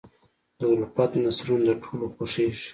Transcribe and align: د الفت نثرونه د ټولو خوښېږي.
د 0.59 0.61
الفت 0.73 1.11
نثرونه 1.23 1.63
د 1.67 1.69
ټولو 1.83 2.05
خوښېږي. 2.13 2.67